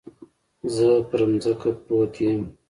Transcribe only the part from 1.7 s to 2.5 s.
پروت يم.